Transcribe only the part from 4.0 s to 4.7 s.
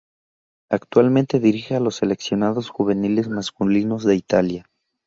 de Italia.